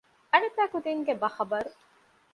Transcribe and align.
އަނެއްބައިކުދިން 0.31 1.03
ބަޚަބަރު 1.21 1.69